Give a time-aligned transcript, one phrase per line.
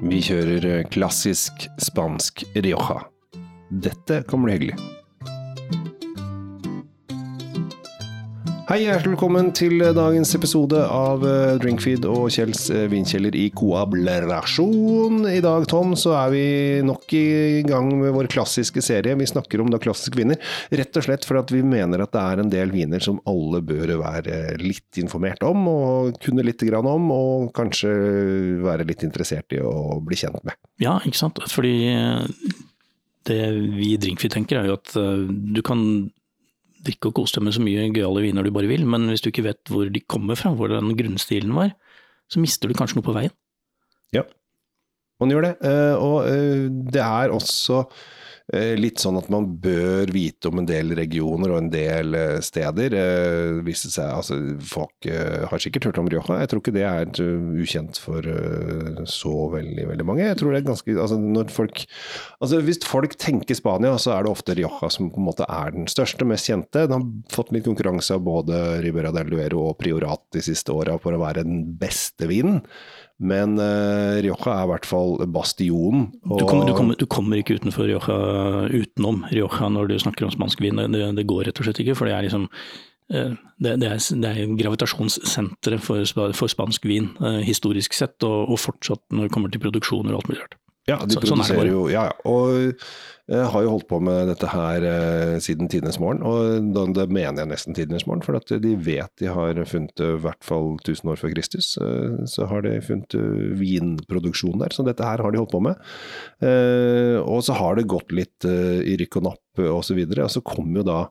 [0.00, 3.02] Vi kjører eh, klassisk spansk rioja.
[3.68, 4.99] Dette kan bli hyggelig.
[8.70, 15.24] Hei, hjertelig velkommen til dagens episode av eh, Drinkfeed og Kjells eh, vinkjeller i koablerasjon.
[15.26, 16.42] I dag, Tom, så er vi
[16.86, 19.16] nok i gang med vår klassiske serie.
[19.18, 20.38] Vi snakker om da klassiske viner,
[20.70, 23.96] rett og slett fordi vi mener at det er en del viner som alle bør
[24.04, 27.90] være litt informert om, og kunne litt grann om, og kanskje
[28.62, 30.54] være litt interessert i å bli kjent med.
[30.78, 31.42] Ja, ikke sant.
[31.50, 32.54] Fordi eh,
[33.34, 35.82] det vi i Drinkfeed tenker er jo at du kan
[36.86, 39.28] drikke og kose deg med så mye gøyale viner du bare vil, men hvis du
[39.30, 41.74] ikke vet hvor de kommer fra, hvordan grunnstilen var,
[42.30, 43.34] så mister du kanskje noe på veien.
[44.16, 44.24] Ja,
[45.20, 45.54] man gjør det.
[46.00, 46.24] Og
[46.94, 47.84] det er også
[48.50, 52.96] litt sånn at man bør vite om en del regioner og en del steder.
[53.66, 57.12] Hvis det seg, altså, folk har sikkert hørt om Rioja, jeg tror ikke det er
[57.62, 58.26] ukjent for
[59.10, 60.26] så veldig veldig mange.
[60.26, 61.84] Jeg tror det er ganske, altså, når folk,
[62.40, 65.76] altså, Hvis folk tenker Spania, så er det ofte Rioja som på en måte er
[65.76, 66.86] den største, mest kjente.
[66.90, 70.98] Den har fått litt konkurranse av både Ribera del Duero og Priorat de siste åra
[71.02, 72.64] for å være den beste vinen.
[73.20, 76.06] Men uh, Rioja er i hvert fall bastionen.
[76.24, 80.32] Du kommer, du, kommer, du, kommer, ikke utenfor Rioja utenom Rioja når du snakker om
[80.32, 80.80] spansk vin.
[80.94, 81.98] Det, det går rett og slett ikke.
[81.98, 87.12] For det er liksom uh, det, det, er, det er gravitasjonssenteret for, for, spansk vin,
[87.20, 90.59] uh, historisk sett, og, og, fortsatt når det kommer til produksjoner og alt mulig rart.
[90.88, 92.14] Ja, de så, sånn produserer sånn jo Ja, ja.
[92.28, 92.72] Og
[93.30, 97.04] jeg har jo holdt på med dette her eh, siden tidenes morgen, og da, det
[97.14, 98.24] mener jeg nesten tidenes morgen.
[98.26, 102.16] For at de vet de har funnet i hvert fall 1000 år før Kristus, eh,
[102.26, 103.14] så har de funnet
[103.60, 104.74] vinproduksjon der.
[104.74, 105.78] Så dette her har de holdt på med.
[106.42, 109.94] Eh, og så har det gått litt eh, i rykk og napp og så.
[109.94, 111.04] Og så kom jo da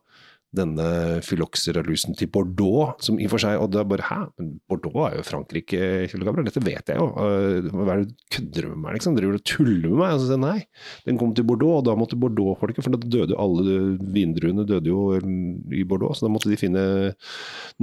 [0.55, 0.85] denne
[1.21, 5.19] Phylloxera-lusen til Bordeaux, som i og for seg Og er bare Hæ, men Bordeaux er
[5.19, 7.09] jo Frankrike, Kjell Gabriel, dette vet jeg jo.
[7.13, 9.17] Hva er det kødder du med meg, liksom?
[9.17, 10.15] Driver du og tuller med meg?
[10.15, 10.57] Og så sier nei,
[11.05, 13.77] den kom til Bordeaux, og da måtte Bordeaux-folket For da døde jo alle
[14.15, 16.85] vindruene døde jo i Bordeaux, så da måtte de finne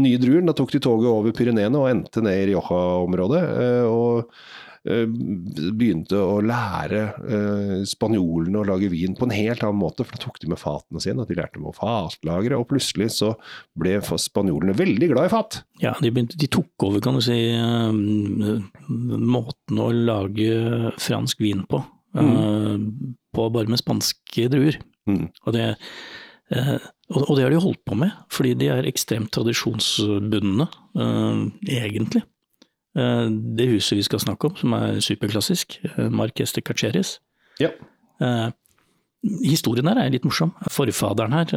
[0.03, 0.43] nye druer.
[0.47, 3.43] Da tok de toget over Pyreneene og endte ned i Rioja-området.
[3.63, 9.81] Eh, og Eh, begynte å lære eh, spanjolene å lage vin på en helt annen
[9.81, 12.69] måte, for da tok de med fatene sine, og de lærte dem å fatlagre, og
[12.71, 13.33] plutselig så
[13.79, 15.59] ble spanjolene veldig glad i fat.
[15.83, 17.91] Ja, de, begynte, de tok over, kan du si, eh,
[18.91, 21.83] måten å lage fransk vin på,
[22.15, 22.87] mm.
[23.35, 24.79] på bare med spanske druer.
[25.11, 25.27] Mm.
[25.47, 25.73] Og det
[26.47, 30.69] og det har de holdt på med, fordi de er ekstremt tradisjonsbundne,
[31.67, 32.23] egentlig.
[32.97, 33.27] Eh,
[33.57, 37.19] det huset vi skal snakke om, som er superklassisk, eh, Marques de Caceres.
[37.61, 37.69] Ja.
[38.21, 38.49] Eh,
[39.45, 40.55] historien her er litt morsom.
[40.71, 41.53] Forfaderen her,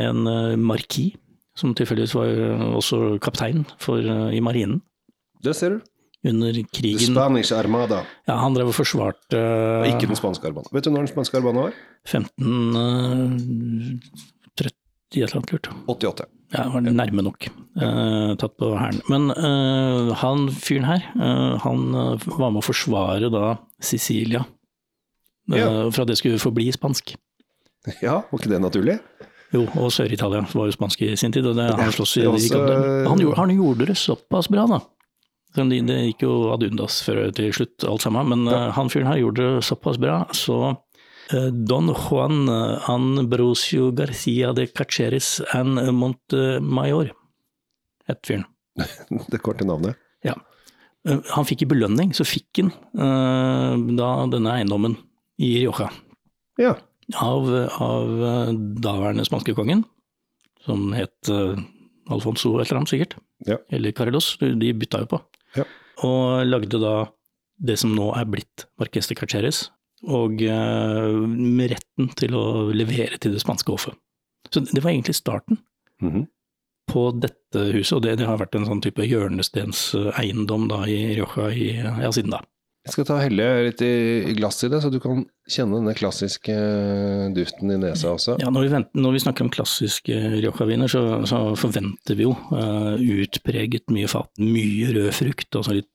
[0.00, 0.24] en
[0.58, 1.14] markis,
[1.54, 2.28] som tilfeldigvis var
[2.78, 4.80] også kaptein for, i marinen.
[5.42, 5.80] Det ser du.
[6.24, 8.04] Under krigen The Spanish Armada.
[8.28, 9.40] Ja, han drev og forsvarte
[9.88, 10.70] Ikke den spanske armada.
[10.70, 11.72] Vet du når den spanske armada var?
[15.12, 15.68] 1530 et eller annet lurt.
[15.88, 16.28] 88.
[16.52, 17.48] Ja, var nærme nok.
[17.80, 19.00] Uh, tatt på hælen.
[19.08, 21.86] Men uh, han fyren her, uh, han
[22.26, 24.44] var med å forsvare da Sicilia.
[25.52, 25.66] Ja.
[25.90, 27.16] For at det skulle forbli spansk.
[27.98, 28.92] Ja, var ikke det naturlig?
[29.50, 31.48] Jo, og Sør-Italia var jo spansk i sin tid.
[31.50, 32.60] og det, han, slåss i, også,
[33.08, 34.78] han, han, gjorde, det såpass bra, da.
[35.58, 38.30] Det, gikk jo ad undas før til slutt, alt sammen.
[38.30, 38.60] Men ja.
[38.76, 40.76] han fyren her gjorde det såpass bra, så
[41.30, 42.48] Don Juan
[42.90, 47.12] Ambrosio Garcia de Cacheres and Montemayor
[48.10, 48.44] het fyren.
[49.32, 49.96] Det korte navnet?
[50.26, 50.34] Ja.
[51.08, 52.72] Eh, han fikk i belønning, så fikk han
[53.96, 54.98] da denne eiendommen
[55.40, 55.88] i Rioja.
[56.60, 56.74] Ja.
[57.18, 57.48] Av,
[57.82, 58.12] av
[58.82, 59.84] daværende spanskekongen,
[60.66, 61.30] som het
[62.10, 63.16] Alfonso et eller annet sikkert.
[63.46, 63.58] Ja.
[63.70, 65.20] Eller Carlos, de bytta jo på.
[65.58, 65.66] Ja.
[66.06, 66.94] Og lagde da
[67.62, 69.66] det som nå er blitt Marques de Cacheres,
[70.10, 73.98] og eh, med retten til å levere til det spanske hoffet.
[74.50, 75.58] Så det var egentlig starten
[76.02, 76.26] mm -hmm.
[76.92, 81.52] på dette huset, og det, det, har vært en sånn type hjørnestenseiendom da i Rioja
[81.52, 82.42] i, ja, siden da.
[82.82, 86.50] Jeg skal ta helle litt i, glass i det, så du kan kjenne denne klassiske
[86.50, 88.40] eh, duften i nesa også.
[88.42, 92.34] Ja, når vi, venter, når vi snakker om klassiske Rioja-viner, så, så, forventer vi jo
[92.50, 95.91] uh, utpreget mye fat, mye rød frukt, og sånn litt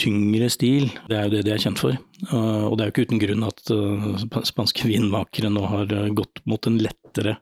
[0.00, 0.88] tyngre stil.
[1.10, 1.96] Det er jo det de er kjent for.
[2.32, 6.42] Og det er jo ikke uten grunn at uh, spanske vinmakere nå har uh, gått
[6.48, 7.38] mot en lettere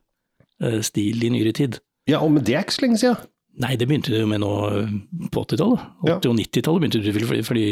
[0.87, 1.81] stil i nyere tid.
[2.07, 3.31] Ja, og men det er ikke så lenge siden.
[3.63, 4.51] Nei, det begynte jo med nå
[5.35, 5.89] på 80-tallet.
[6.07, 7.65] 80- og 90-tallet begynte det fordi, fordi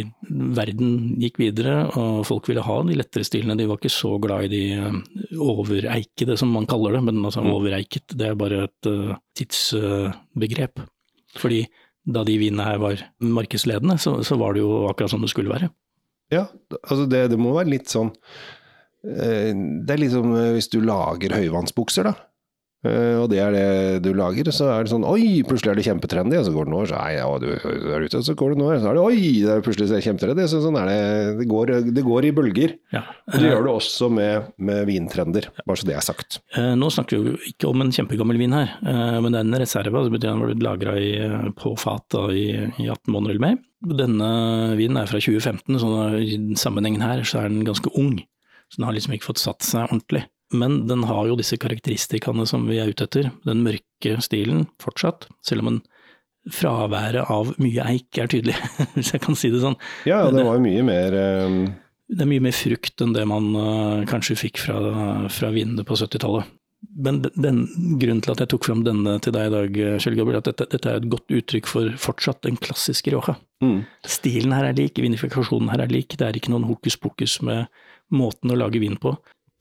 [0.59, 0.91] verden
[1.23, 3.57] gikk videre og folk ville ha de lettere stilene.
[3.57, 7.05] De var ikke så glad i de overeikede, som man kaller det.
[7.07, 7.53] Men altså, mm.
[7.55, 8.91] overeiket, det er bare et
[9.41, 10.83] tidsbegrep.
[11.41, 11.63] Fordi
[12.05, 15.53] da de vinene her var markedsledende, så, så, var det jo akkurat som det skulle
[15.53, 15.71] være.
[16.33, 16.47] Ja,
[16.81, 18.13] altså det, det må være litt sånn
[19.03, 22.30] eh, Det er liksom hvis du lager høyvannsbukser, da.
[22.81, 23.65] Uh, og det er det
[24.07, 26.73] du lager, så er det sånn Oi, plutselig er det kjempetrendy, og så går det
[26.73, 27.49] noen år, så nei, ja, du
[27.93, 30.47] er ute, så går det noen år, så er det Oi, det er plutselig kjempetrendy.
[30.49, 31.03] Så sånn er det.
[31.43, 32.75] Det går, det går i bølger.
[32.97, 33.05] Ja.
[33.29, 36.41] Og det gjør det også med, med vintrender, bare så det er sagt.
[36.57, 39.49] Uh, nå snakker vi jo ikke om en kjempegammel vin her, uh, men det er
[39.51, 40.05] en reserve.
[40.09, 40.97] Det betyr den var lagra
[41.61, 42.49] på fat da, i,
[42.81, 43.61] i 18 måneder eller mer.
[44.01, 44.33] Denne
[44.77, 48.19] vinen er fra 2015, så i sammenhengen her så er den ganske ung.
[48.71, 50.25] Så den har liksom ikke fått satt seg ordentlig.
[50.51, 53.31] Men den har jo disse karakteristikaene som vi er ute etter.
[53.47, 55.83] Den mørke stilen fortsatt, selv om en
[56.51, 58.57] fraværet av mye eik er tydelig,
[58.97, 59.77] hvis jeg kan si det sånn.
[60.09, 61.17] Ja, det var jo mye mer
[61.47, 61.63] um...
[62.11, 64.81] Det er mye mer frukt enn det man uh, kanskje fikk fra,
[65.31, 66.49] fra vinene på 70-tallet.
[67.05, 67.61] Men den,
[68.01, 70.67] grunnen til at jeg tok fram denne til deg i dag, Kjell Gabriel, at dette,
[70.73, 73.37] dette, er et godt uttrykk for fortsatt den klassiske Rioja.
[73.63, 73.85] Mm.
[74.09, 77.69] Stilen her er lik, vinifikasjonen her er lik, det er ikke noen hokus pokus med
[78.11, 79.15] måten å lage vin på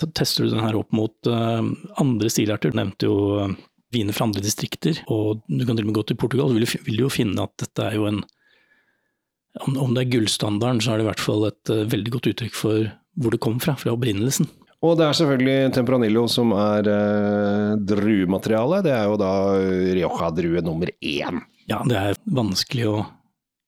[0.08, 1.64] tester du den her opp mot uh,
[2.00, 2.72] andre stilarter.
[2.72, 3.18] Du nevnte jo
[3.94, 6.86] viner fra andre distrikter, og du kan til og med gå til Portugal, så vil,
[6.86, 8.22] vil jo finne at dette er jo en
[9.66, 12.30] om, om det er gullstandarden, så er det i hvert fall et uh, veldig godt
[12.32, 14.48] uttrykk for hvor det kom fra, fra opprinnelsen.
[14.86, 18.86] Og det er selvfølgelig Tempranillo som er eh, druematerialet.
[18.86, 19.32] Det er jo da
[19.98, 21.42] Rioja-drue nummer én.
[21.68, 23.02] Ja, det er vanskelig å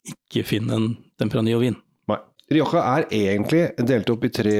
[0.08, 0.88] ikke finne en
[1.20, 1.76] Tempranillo-vin.
[2.52, 4.58] Rioja er egentlig delt opp i tre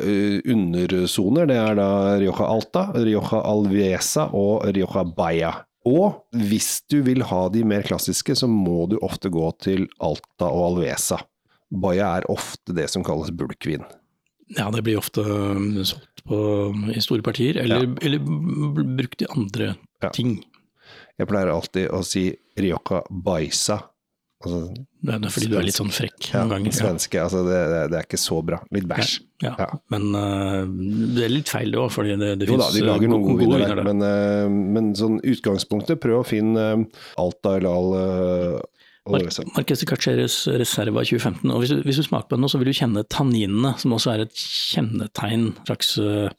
[0.00, 1.48] uh, undersoner.
[1.50, 1.88] Det er da
[2.22, 5.52] Rioja Alta, Rioja Alvesa og Rioja Baya.
[5.84, 10.48] Og hvis du vil ha de mer klassiske, så må du ofte gå til Alta
[10.48, 11.20] og Alvesa.
[11.68, 13.84] Baya er ofte det som kalles bulkvin.
[14.56, 16.38] Ja, det blir ofte um, solgt på,
[16.94, 17.94] i store partier, eller, ja.
[18.06, 18.24] eller
[18.96, 20.12] brukt i andre ja.
[20.12, 20.38] ting.
[21.20, 23.82] Jeg pleier alltid å si Rioja Baisa
[24.44, 26.74] Altså, det er fordi du er litt sånn frekk noen ganger.
[26.76, 27.56] Svenske, altså det,
[27.92, 28.58] det, er ikke så bra.
[28.74, 29.14] Litt bæsj.
[29.44, 30.60] Ja, ja, Men uh,
[31.16, 33.74] det er litt feil det òg, fordi det, det fins de lager noen gode viner
[33.74, 33.88] der.
[33.88, 38.62] Men, uh, men, sånn utgangspunktet, prøv å finne uh, Alta eller Al uh,
[39.04, 41.50] Marques de Carceres Reserva 2015.
[41.52, 43.92] og hvis du, hvis du, smaker på den nå, så vil du kjenne tanninene, som
[43.92, 45.50] også er et kjennetegn.
[45.68, 46.30] slags uh,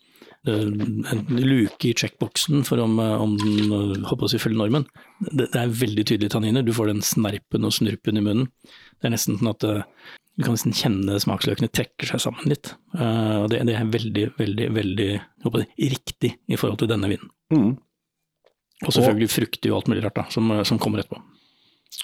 [0.51, 4.85] en luke i checkboxen for om, eh, om den eh, håper å si følger normen.
[5.19, 6.65] Det, det, er veldig tydelige tanniner.
[6.65, 8.51] Du får den snerpen og snurpen i munnen.
[8.99, 9.83] Det er nesten sånn at eh,
[10.35, 12.73] du kan nesten kjenne smaksløkene trekker seg sammen litt.
[12.91, 17.29] og det, det, er veldig, veldig, veldig jeg, riktig i forhold til denne vinen.
[17.55, 17.69] Mm.
[18.83, 21.21] Og selvfølgelig frukter og alt mulig rart da, som, som kommer etterpå.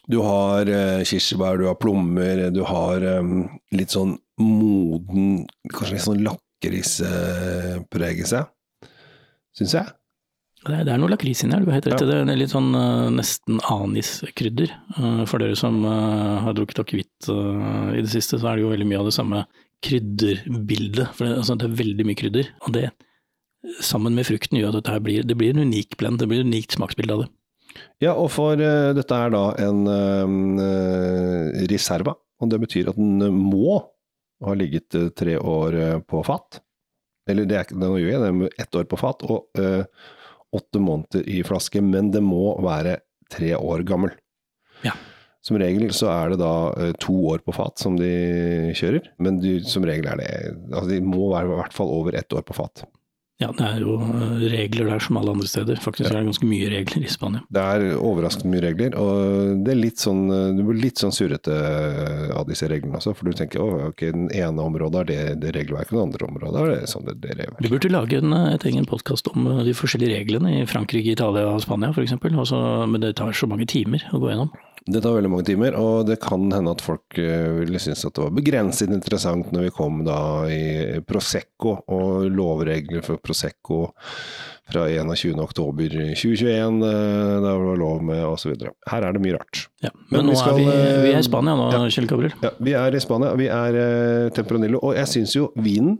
[0.07, 3.45] Du har eh, kirsebær, du har plommer, du har um,
[3.75, 6.23] litt sånn moden, kanskje litt sånn
[6.69, 8.53] lakk seg,
[9.57, 9.89] syns jeg.
[10.61, 12.03] Det er, er noe lakris inni her, du har helt rett.
[12.05, 12.21] Ja.
[12.21, 14.69] Det er litt sånn uh, nesten aniskrydder.
[14.93, 18.73] Uh, for dere som uh, har drukket akevitt i det siste, så er det jo
[18.73, 19.41] veldig mye av det samme
[19.81, 21.15] krydderbildet.
[21.17, 22.51] For det, altså, det er veldig mye krydder.
[22.67, 22.91] Og det,
[23.81, 26.21] sammen med frukten, gjør at dette her blir, det blir en unik blend.
[26.21, 27.31] Det blir et unikt smaksbilde av det.
[28.03, 29.81] Ja, og for dette er da en
[31.71, 32.13] reserva.
[32.41, 33.79] Og det betyr at den må
[34.41, 36.61] og har ligget uh, tre år uh, på fat.
[37.29, 39.85] Eller det er ikke noe gjør jeg, det er ett år på fat og uh,
[40.57, 42.99] åtte måneder i flaske, men det må være
[43.31, 44.11] tre år gammel.
[44.83, 44.95] Ja.
[45.45, 48.11] Som regel så er det da to år på fat som de
[48.77, 50.27] kjører, men de, som regel er det
[50.69, 52.83] altså De må være i hvert fall over ett år på fat.
[53.41, 55.79] Ja, det er jo eh, regler der som alle andre steder.
[55.81, 56.13] Faktisk ja.
[56.13, 57.41] er det ganske mye regler i Spania.
[57.49, 60.23] Det er overraskende mye regler, og det er litt sånn,
[60.57, 61.57] du blir litt sånn surrete
[62.37, 63.15] av disse reglene også.
[63.17, 66.29] For du tenker å, ok, den ene området er det, det regelverket, og det andre
[66.29, 67.65] området er det sånn det, det regelverket.
[67.65, 71.63] Vi burde lage en, et egen podkast om de forskjellige reglene i Frankrike, Italia og
[71.65, 72.17] Spania f.eks.
[72.21, 74.53] Men det tar så mange timer å gå gjennom.
[74.81, 78.15] Det tar veldig mange timer, og det kan hende at folk eh, ville synes at
[78.17, 80.17] det var begrenset interessant når vi kom da
[80.49, 83.83] i Prosecco og lovregler for Prosecco
[84.71, 88.55] fra 21.10.2021, eh, da det var lov med osv.
[88.89, 89.67] Her er det mye rart.
[89.85, 92.33] Ja, men, men nå skal, er vi, vi, er i Spania nå, ja, Kjell Gabriel.
[92.41, 93.35] Ja, vi er i Spania.
[93.37, 93.81] Vi er
[94.33, 94.81] Temperanillo.
[94.81, 95.99] Og jeg syns jo vinen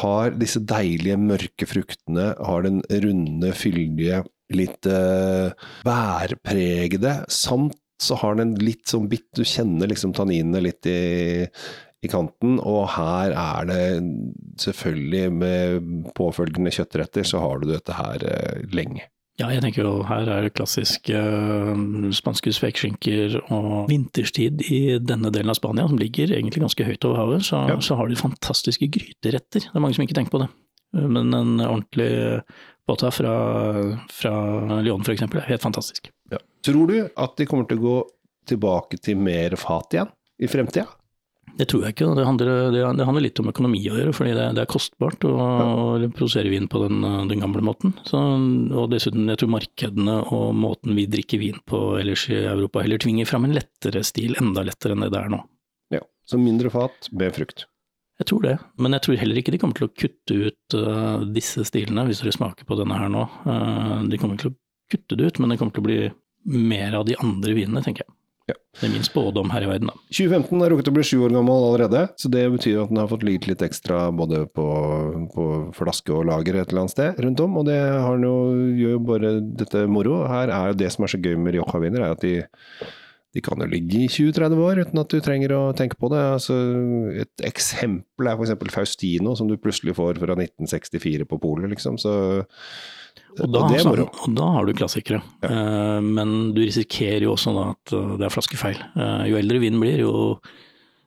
[0.00, 4.24] har disse deilige mørke fruktene, har den runde, fyldige
[4.54, 5.54] litt uh,
[5.86, 12.10] værpregede, samt så har den litt sånn bitt Du kjenner liksom tanninene litt i, i,
[12.10, 13.82] kanten, og her er det
[14.60, 19.08] selvfølgelig med påfølgende kjøttretter, så har du dette her eh, lenge.
[19.34, 25.32] Ja, jeg tenker jo her er det klassiske uh, spanske spekeskinker og vinterstid i denne
[25.34, 27.80] delen av Spania, som ligger egentlig ganske høyt over havet, så, ja.
[27.82, 29.66] så har de fantastiske gryteretter.
[29.66, 30.52] Det er mange som ikke tenker på det.
[30.94, 32.12] Men en ordentlig
[32.88, 33.34] båta fra,
[34.12, 34.34] fra
[34.84, 35.24] Lyon f.eks.
[35.48, 36.10] helt fantastisk.
[36.30, 36.40] Ja.
[36.64, 37.96] Tror du at de kommer til å gå
[38.48, 40.12] tilbake til mer fat igjen
[40.42, 40.88] i fremtida?
[41.54, 42.08] Det tror jeg ikke.
[42.18, 45.26] Det handler, det, det handler, litt om økonomi å gjøre, fordi det, det er kostbart
[45.28, 45.34] å,
[46.02, 46.08] ja.
[46.16, 47.94] produsere vin på den, den gamle måten.
[48.08, 52.82] Så, og dessuten, jeg tror markedene og måten vi drikker vin på ellers i Europa
[52.82, 55.44] heller tvinger fram en lettere stil, enda lettere enn det det er nå.
[55.94, 57.68] Ja, Så mindre fat med frukt?
[58.22, 61.24] Jeg tror det, men jeg tror heller ikke de kommer til å kutte ut uh,
[61.34, 63.24] disse stilene, hvis dere smaker på denne her nå.
[63.42, 64.58] Uh, de kommer ikke til å
[64.94, 65.98] kutte det ut, men det kommer til å bli
[66.44, 68.14] mer av de andre vinene, tenker jeg.
[68.44, 68.54] Ja.
[68.76, 69.96] Det er min spådom her i verden, da.
[70.12, 73.08] 2015 har rukket å bli sju år gammel allerede, så det betyr at den har
[73.08, 74.66] fått ligget litt ekstra både på,
[75.32, 78.34] på, flaske og lager et eller annet sted rundt om, og det har jo,
[78.76, 80.20] gjør jo bare dette moro.
[80.28, 82.36] Her er jo det som er så gøy med Rioja-viner, er at de
[83.34, 86.20] de kan jo ligge i 20-30 år uten at du trenger å tenke på det.
[86.36, 86.54] Altså,
[87.24, 88.54] et eksempel er f.eks.
[88.70, 91.98] Faustino, som du plutselig får fra 1964 på polet, liksom.
[91.98, 92.12] Så,
[93.40, 94.04] og, da, og, det er.
[94.04, 95.18] Og da har du klassikere.
[95.42, 95.50] Ja.
[95.50, 98.78] Uh, men du risikerer jo også da at eh, det er flaskefeil.
[98.94, 100.14] Uh, jo eldre vinen blir, jo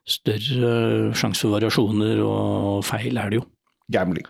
[0.08, 3.48] større sjanse for variasjoner og feil er det jo.
[3.92, 4.28] Gambling.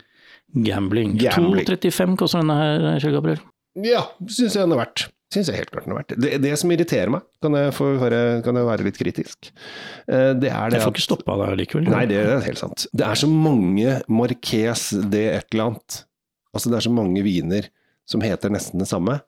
[0.55, 1.19] Gambling.
[1.19, 1.67] Gambling.
[1.67, 3.47] 2,35 koster denne her, Kjell Gabriel.
[3.83, 6.15] Ja, syns jeg den er verdt syns jeg helt klart den har vært.
[6.17, 9.51] Det, det som irriterer meg, kan jeg, være, kan jeg være, litt kritisk,
[10.09, 11.91] eh, det er det Jeg får ikke stoppa deg likevel?
[11.93, 12.87] Nei, det er helt sant.
[12.97, 16.03] Det er så mange Marques det et eller annet.
[16.57, 17.69] Altså det er så mange viner
[18.09, 19.19] som heter nesten det samme.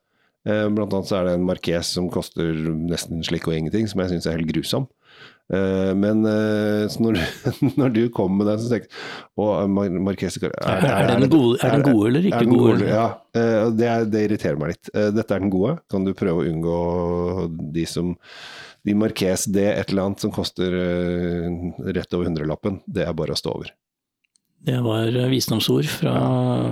[0.48, 4.00] Eh, blant annet så er det en Marques som koster nesten slik og ingenting, som
[4.00, 4.88] jeg syns er helt grusom.
[5.50, 7.18] Eh, men eh, når,
[7.80, 11.58] når, du kom med den, så tenkte jeg å, Marquez er, er, er, den gode,
[11.58, 12.86] er, den gode eller ikke gode?
[12.86, 14.92] Ja, eh, det, det, irriterer meg litt.
[14.94, 15.80] Dette er den gode.
[15.90, 16.80] Kan du prøve å unngå
[17.74, 18.14] de som
[18.86, 23.40] De Marquez det et eller annet som koster rett over hundrelappen, det er bare å
[23.40, 23.74] stå over.
[24.60, 26.14] Det var visdomsord fra,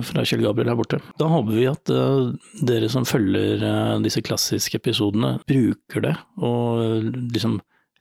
[0.05, 0.99] fra, Kjell Gabriel her borte.
[1.17, 2.29] Da håper vi at uh,
[2.65, 7.57] dere som følger uh, disse klassiske episodene, bruker det og liksom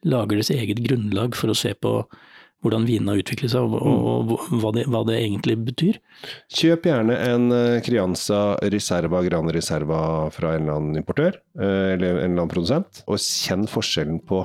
[0.07, 2.01] lager deres eget grunnlag for å se på
[2.65, 5.99] hvordan vinene har utviklet seg, og, og, og hva, det, hva, det, egentlig betyr.
[6.51, 8.41] Kjøp gjerne en eh, Crianza
[8.75, 10.01] Reserva Gran Reserva
[10.35, 14.43] fra en eller annen importør, eh, eller en eller annen produsent, og kjenn forskjellen på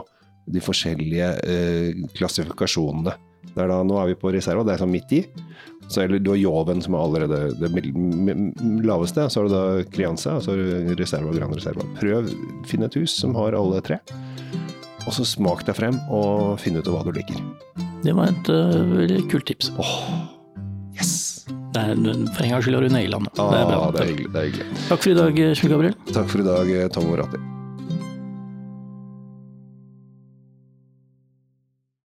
[0.53, 3.15] de forskjellige eh, klassifikasjonene.
[3.53, 5.23] Da, nå er vi på reserva, det er sånn midt i.
[5.91, 7.69] Så eller, du har Joven som er allerede det
[8.85, 11.85] laveste, så har du da Crianza, og så har du Reserva og Gran Reserva.
[11.99, 12.29] Prøv,
[12.69, 13.99] finn et hus som har alle tre.
[15.03, 17.39] Og så smak deg frem, og finn ut hva du liker.
[18.03, 19.71] Det var et uh, veldig kult tips.
[19.79, 19.95] Oh,
[20.95, 21.13] yes!
[21.73, 23.31] Er, for en gangs skyld har du naila den.
[23.41, 23.79] Ah, det er bra.
[23.95, 24.67] Det er hyggelig.
[24.87, 25.97] Takk for i dag, Kjell Gabriel.
[26.13, 27.41] Takk for i dag, Tom Moratti.